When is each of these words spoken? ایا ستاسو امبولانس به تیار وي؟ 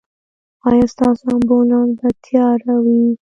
ایا 0.67 0.85
ستاسو 0.93 1.25
امبولانس 1.35 1.91
به 1.99 2.09
تیار 2.23 2.59
وي؟ 2.83 3.03